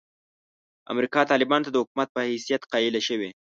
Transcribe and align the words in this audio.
امریکا 0.93 1.21
طالبانو 1.31 1.65
ته 1.65 1.71
د 1.73 1.77
حکومت 1.83 2.07
په 2.11 2.21
حیثیت 2.29 2.61
قایله 2.71 3.01
شوې. 3.07 3.29